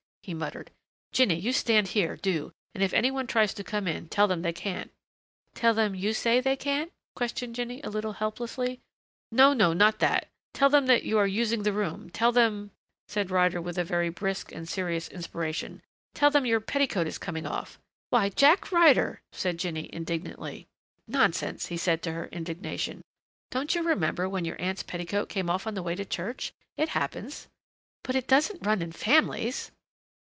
he 0.23 0.35
muttered. 0.35 0.69
"Jinny, 1.11 1.39
you 1.39 1.51
stand 1.51 1.87
here, 1.89 2.15
do, 2.15 2.51
and 2.75 2.83
if 2.83 2.93
any 2.93 3.09
one 3.09 3.25
tries 3.25 3.55
to 3.55 3.63
come 3.63 3.87
in 3.87 4.07
tell 4.07 4.27
them 4.27 4.43
they 4.43 4.53
can't." 4.53 4.91
"Tell 5.55 5.73
them 5.73 5.95
you 5.95 6.13
say 6.13 6.39
they 6.39 6.55
can't?" 6.55 6.91
questioned 7.15 7.55
Jinny 7.55 7.81
a 7.81 7.89
little 7.89 8.13
helplessly. 8.13 8.79
"No 9.31 9.53
no 9.53 9.73
not 9.73 9.97
that. 9.97 10.27
Tell 10.53 10.69
them 10.69 10.91
you 10.91 11.17
are 11.17 11.25
using 11.25 11.63
the 11.63 11.73
room; 11.73 12.11
tell 12.11 12.31
them," 12.31 12.69
said 13.07 13.31
Ryder 13.31 13.59
with 13.59 13.77
very 13.77 14.09
brisk 14.09 14.51
and 14.51 14.69
serious 14.69 15.07
inspiration, 15.07 15.81
"tell 16.13 16.29
them 16.29 16.45
your 16.45 16.59
petticoat 16.61 17.07
is 17.07 17.17
coming 17.17 17.47
off!" 17.47 17.79
"Why 18.11 18.29
Jack 18.29 18.71
Ryder!" 18.71 19.21
said 19.31 19.57
Jinny 19.57 19.89
indignantly. 19.91 20.67
"Nonsense," 21.07 21.63
said 21.81 21.97
he 21.99 22.03
to 22.03 22.11
her 22.11 22.27
indignation. 22.27 23.01
"Don't 23.49 23.73
you 23.73 23.81
remember 23.81 24.29
when 24.29 24.45
your 24.45 24.61
aunt's 24.61 24.83
petticoat 24.83 25.29
came 25.29 25.49
off 25.49 25.65
on 25.65 25.73
the 25.73 25.83
way 25.83 25.95
to 25.95 26.05
church? 26.05 26.53
It 26.77 26.89
happens." 26.89 27.47
"But 28.03 28.15
it 28.15 28.27
doesn't 28.27 28.63
run 28.65 28.83
in 28.83 28.91
families!" 28.91 29.71